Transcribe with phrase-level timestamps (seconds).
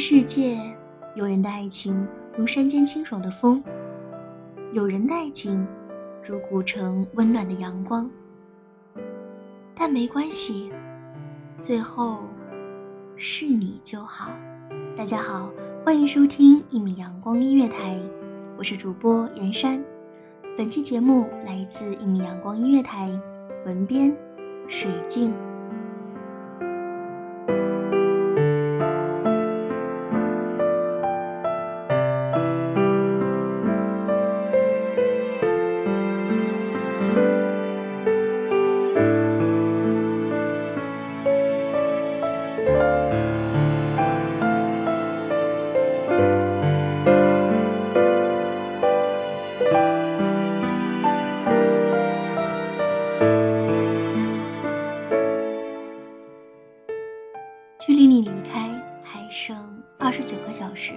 [0.00, 0.58] 世界，
[1.14, 3.62] 有人的爱情如山间清爽的风，
[4.72, 5.68] 有人的爱情
[6.26, 8.10] 如古城温暖的阳光。
[9.74, 10.72] 但没关系，
[11.58, 12.20] 最后
[13.14, 14.30] 是你就好。
[14.96, 15.50] 大家好，
[15.84, 17.94] 欢迎收听一米阳光音乐台，
[18.56, 19.84] 我是主播严山。
[20.56, 23.10] 本期节目来自一米阳光音乐台，
[23.66, 24.16] 文编
[24.66, 25.30] 水镜
[59.42, 59.56] 剩
[59.98, 60.92] 二十九个小时，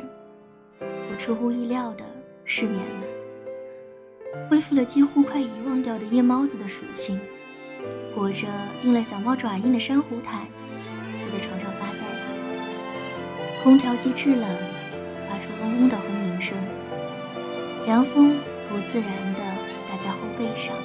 [0.81, 1.15] 我。
[1.17, 2.03] 出乎意料的
[2.43, 7.17] 失眠了，恢复了几乎快遗忘掉的夜猫子的属性，
[8.13, 8.45] 裹着
[8.81, 10.45] 印了小猫爪印的珊瑚毯，
[11.21, 12.03] 坐在床上发呆。
[13.63, 14.49] 空调机制冷，
[15.29, 16.57] 发出嗡嗡的轰鸣声，
[17.85, 19.39] 凉风不自然的
[19.87, 20.75] 打在后背上。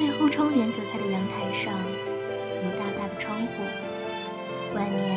[0.00, 3.62] 背后窗帘隔开的阳台上有大大的窗户，
[4.74, 5.15] 外面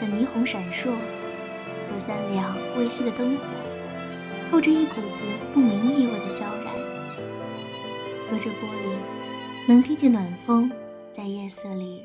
[0.00, 0.90] 的霓虹闪烁。
[1.92, 3.42] 和三两微细的灯火，
[4.48, 6.72] 透着一股子不明意味的萧然。
[8.30, 10.70] 隔着玻璃，能听见暖风
[11.10, 12.00] 在夜色里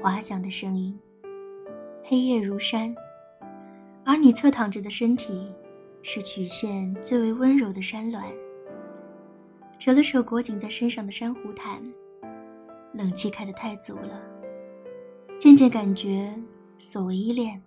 [0.00, 0.96] 滑翔的声音。
[2.04, 2.94] 黑夜如山，
[4.04, 5.52] 而你侧躺着的身体，
[6.00, 8.22] 是曲线最为温柔的山峦。
[9.80, 11.82] 扯了扯裹紧在身上的珊瑚毯，
[12.92, 14.22] 冷气开得太足了，
[15.36, 16.32] 渐渐感觉
[16.84, 17.60] 所谓依恋。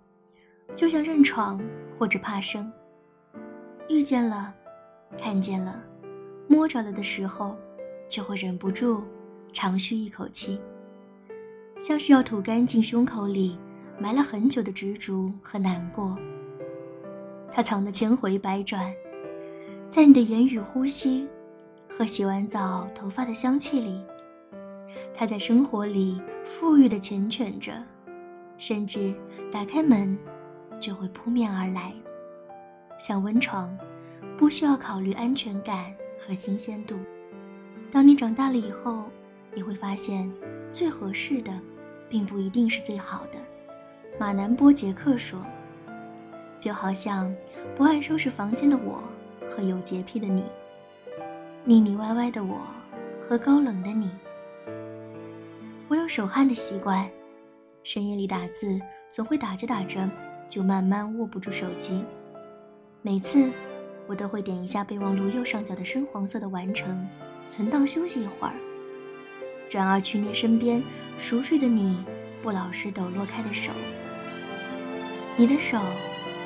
[0.76, 1.60] 就像认床
[1.98, 2.72] 或者怕生，
[3.90, 4.54] 遇见了，
[5.18, 5.82] 看见了，
[6.48, 7.56] 摸着了的时候，
[8.08, 9.04] 就会忍不住
[9.52, 10.60] 长吁一口气，
[11.80, 13.58] 像是要吐干净胸口里
[13.98, 16.16] 埋了很久的执着和难过。
[17.50, 18.94] 它藏得千回百转，
[19.90, 21.28] 在你的言语、呼吸
[21.90, 24.04] 和洗完澡头发的香气里，
[25.14, 27.82] 它在生活里富裕的缱绻着，
[28.58, 29.14] 甚至
[29.52, 30.18] 打开门。
[30.80, 31.92] 就会扑面而来，
[33.00, 33.76] 像温床，
[34.38, 36.96] 不需要考虑安全感和新鲜度。
[37.92, 39.06] 当你长大了以后，
[39.56, 40.32] 你会发现，
[40.72, 41.52] 最合适的，
[42.08, 43.40] 并不一定是最好的。
[44.20, 45.40] 马南波杰克说
[46.60, 47.36] ：“就好像
[47.76, 49.04] 不爱收拾房间的我
[49.50, 50.44] 和有洁癖的你，
[51.64, 52.60] 腻腻歪歪的我
[53.20, 54.12] 和高冷的你。
[55.88, 57.10] 我有手汗的习惯，
[57.90, 58.78] 深夜里打字
[59.10, 60.10] 总会打着打着。”
[60.50, 62.04] 就慢慢握不住手机，
[63.02, 63.52] 每次
[64.08, 67.06] 我都会点一下备忘录右上角的深黄色的完成，
[67.50, 68.54] 存档休息一会儿，
[69.70, 70.82] 转而去捏身边
[71.18, 71.98] 熟睡的你
[72.42, 73.74] 不老实抖落开的手。
[75.36, 75.78] 你的手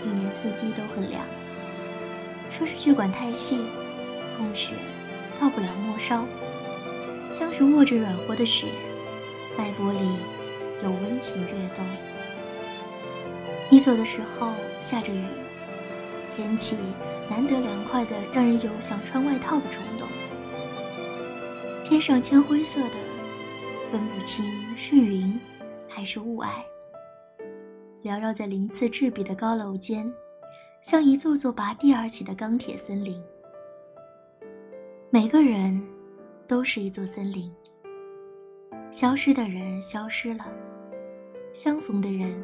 [0.04, 1.22] 一年四季都很凉，
[2.50, 3.60] 说是血管太细，
[4.36, 4.74] 供血
[5.40, 6.26] 到不了末梢，
[7.32, 8.66] 像是握着软和的雪，
[9.56, 10.00] 脉搏里
[10.84, 11.86] 有温情跃动。
[13.70, 15.26] 你走的时候下着雨，
[16.36, 16.76] 天气
[17.30, 20.08] 难得凉快的，让人有想穿外套的冲动。
[21.84, 22.96] 天上铅灰色的，
[23.92, 24.46] 分不清
[24.76, 25.40] 是云
[25.88, 26.48] 还是雾霭，
[28.04, 30.12] 缭绕在鳞次栉比的高楼间，
[30.82, 33.22] 像一座座拔地而起的钢铁森林。
[35.10, 35.82] 每个人
[36.48, 37.54] 都是一座森林，
[38.90, 40.46] 消失的人消失了，
[41.54, 42.42] 相逢的人。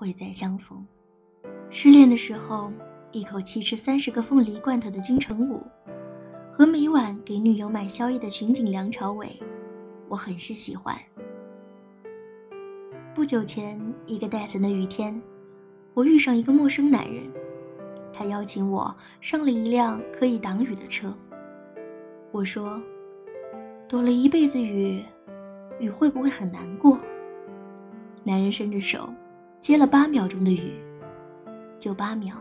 [0.00, 0.82] 会再相逢。
[1.68, 2.72] 失恋的时候，
[3.12, 5.60] 一口气吃三十个凤梨罐头的金城武，
[6.50, 9.38] 和每晚给女友买宵夜的群景梁朝伟，
[10.08, 10.98] 我很是喜欢。
[13.14, 15.20] 不久前，一个带伞的雨天，
[15.92, 17.30] 我遇上一个陌生男人，
[18.10, 21.14] 他邀请我上了一辆可以挡雨的车。
[22.32, 22.82] 我说
[23.86, 25.04] ：“躲了一辈子雨，
[25.78, 26.98] 雨会不会很难过？”
[28.30, 29.12] 男人伸着手，
[29.58, 30.80] 接了八秒钟的雨，
[31.80, 32.36] 就八秒。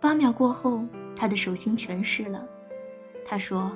[0.00, 0.84] 八秒过后，
[1.14, 2.44] 他的手心全湿了。
[3.24, 3.70] 他说：“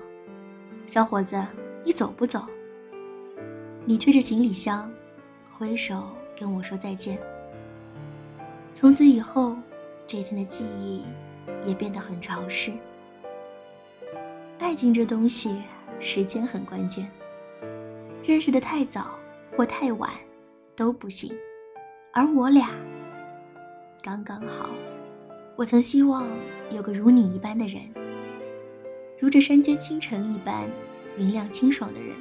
[0.89, 1.41] 小伙子，
[1.85, 2.45] 你走不走？”
[3.87, 4.91] 你推着行李箱，
[5.53, 7.17] 挥手跟我说再见。
[8.75, 9.57] 从此以后，
[10.05, 11.05] 这天的记忆
[11.65, 12.73] 也变得很潮湿。
[14.59, 15.63] 爱情这东西，
[16.01, 17.09] 时间很关键。
[18.25, 19.15] 认识的太早
[19.57, 20.11] 或太晚
[20.81, 21.31] 都不行，
[22.11, 22.71] 而我俩
[24.03, 24.71] 刚刚好。
[25.55, 26.27] 我曾希望
[26.71, 27.83] 有个如你一般的人，
[29.19, 30.67] 如这山间清晨一般
[31.19, 32.17] 明亮清爽的人，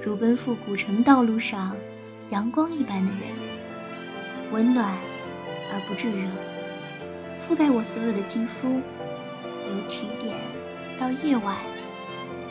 [0.00, 1.74] 如奔赴古城道路上
[2.30, 3.20] 阳光一般的人，
[4.52, 4.96] 温暖
[5.72, 6.28] 而不炙热，
[7.48, 8.80] 覆盖我所有的肌肤，
[9.66, 10.36] 由起点。
[10.96, 11.56] 到夜晚，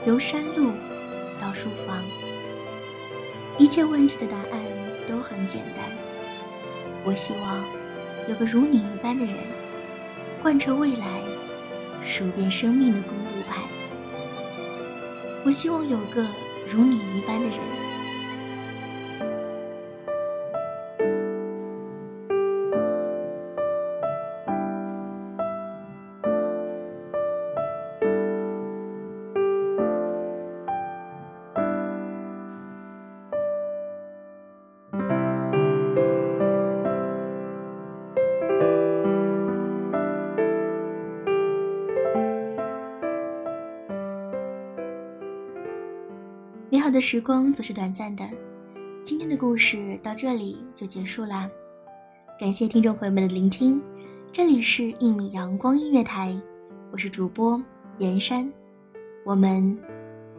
[0.06, 0.72] 由山路
[1.40, 2.04] 到书房，
[3.57, 4.79] 一切问题的答案
[5.10, 5.84] 都很简单。
[7.04, 7.58] 我希望
[8.30, 9.36] 有个如你一般的人，
[10.42, 11.22] 贯彻未来，
[12.02, 13.64] 数遍生命的公路牌。
[15.44, 16.26] 我希望有个
[16.70, 17.89] 如你一般的人。
[46.71, 48.24] 美好的时光总是短暂的，
[49.04, 51.50] 今天的故事到这里就结束啦。
[52.39, 53.81] 感谢听众朋友们的聆听，
[54.31, 56.30] 这里是《一米阳光音乐台》，
[56.92, 57.60] 我是主播
[57.98, 58.48] 严山，
[59.25, 59.75] 我们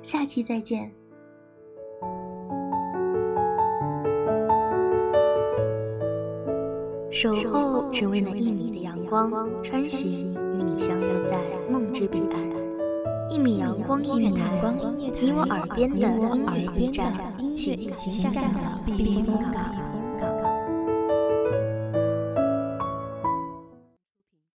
[0.02, 0.88] 下期再见。
[7.10, 9.32] 守候只为那一米的阳光，
[9.64, 11.36] 穿行与你相约在
[11.68, 12.50] 梦之彼岸。
[13.28, 17.12] 一米阳光音乐台，你我耳边的音乐驿站，
[17.56, 19.99] 情感的避风港。